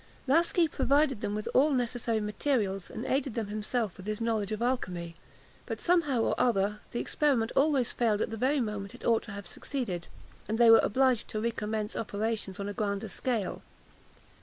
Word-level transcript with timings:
Laski 0.25 0.67
provided 0.67 1.21
them 1.21 1.35
with 1.35 1.47
all 1.53 1.69
necessary 1.69 2.19
materials, 2.19 2.89
and 2.89 3.05
aided 3.05 3.35
them 3.35 3.49
himself 3.49 3.95
with 3.95 4.07
his 4.07 4.19
knowledge 4.19 4.51
of 4.51 4.59
alchymy; 4.59 5.13
but, 5.67 5.79
somehow 5.79 6.23
or 6.23 6.33
other, 6.39 6.79
the 6.91 6.97
experiment 6.99 7.51
always 7.55 7.91
failed 7.91 8.19
at 8.19 8.31
the 8.31 8.35
very 8.35 8.59
moment 8.59 8.95
it 8.95 9.05
ought 9.05 9.21
to 9.21 9.31
have 9.31 9.45
succeeded, 9.45 10.07
and 10.47 10.57
they 10.57 10.71
were 10.71 10.79
obliged 10.81 11.27
to 11.27 11.39
recommence 11.39 11.95
operations 11.95 12.59
on 12.59 12.67
a 12.67 12.73
grander 12.73 13.09
scale. 13.09 13.61